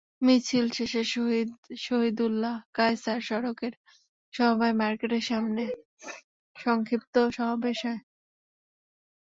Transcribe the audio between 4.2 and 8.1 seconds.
সমবায় মার্কেটের সামনে সংক্ষিপ্ত সমাবেশ হয়।